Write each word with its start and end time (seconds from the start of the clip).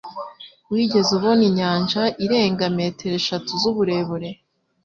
Wigeze 0.71 1.09
ubona 1.17 1.43
inyanja 1.49 2.01
irenga 2.25 2.65
metero 2.77 3.13
eshatu 3.21 3.51
z'uburebure? 3.61 4.29